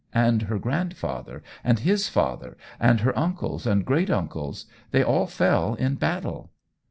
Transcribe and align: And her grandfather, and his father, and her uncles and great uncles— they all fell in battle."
And 0.15 0.41
her 0.49 0.57
grandfather, 0.57 1.43
and 1.63 1.77
his 1.77 2.09
father, 2.09 2.57
and 2.79 3.01
her 3.01 3.15
uncles 3.15 3.67
and 3.67 3.85
great 3.85 4.09
uncles— 4.09 4.65
they 4.89 5.03
all 5.03 5.27
fell 5.27 5.75
in 5.75 5.93
battle." 5.93 6.49